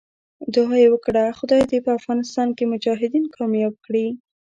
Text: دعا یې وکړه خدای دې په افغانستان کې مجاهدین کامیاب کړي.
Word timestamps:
دعا 0.53 0.75
یې 0.83 0.87
وکړه 0.91 1.23
خدای 1.39 1.61
دې 1.71 1.79
په 1.85 1.91
افغانستان 1.99 2.47
کې 2.57 2.69
مجاهدین 2.71 3.25
کامیاب 3.35 3.73
کړي. 3.85 4.07